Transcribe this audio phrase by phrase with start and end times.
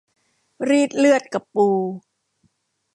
[0.69, 1.67] รีดเลือดกับปู